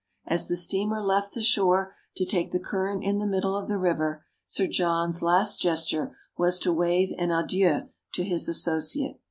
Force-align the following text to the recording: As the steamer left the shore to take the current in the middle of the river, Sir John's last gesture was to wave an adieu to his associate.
As 0.25 0.47
the 0.47 0.55
steamer 0.55 0.99
left 0.99 1.35
the 1.35 1.43
shore 1.43 1.93
to 2.17 2.25
take 2.25 2.49
the 2.49 2.59
current 2.59 3.03
in 3.03 3.19
the 3.19 3.27
middle 3.27 3.55
of 3.55 3.67
the 3.67 3.77
river, 3.77 4.25
Sir 4.47 4.65
John's 4.65 5.21
last 5.21 5.61
gesture 5.61 6.17
was 6.35 6.57
to 6.61 6.73
wave 6.73 7.13
an 7.19 7.29
adieu 7.29 7.89
to 8.13 8.23
his 8.23 8.47
associate. 8.49 9.19